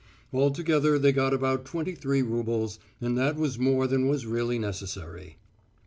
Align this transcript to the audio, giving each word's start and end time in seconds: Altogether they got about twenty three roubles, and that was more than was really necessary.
Altogether 0.33 0.97
they 0.97 1.11
got 1.11 1.31
about 1.31 1.63
twenty 1.63 1.93
three 1.93 2.23
roubles, 2.23 2.79
and 2.99 3.15
that 3.19 3.35
was 3.35 3.59
more 3.59 3.85
than 3.85 4.07
was 4.07 4.25
really 4.25 4.57
necessary. 4.57 5.37